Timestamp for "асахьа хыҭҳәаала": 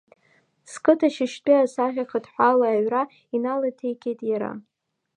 1.63-2.67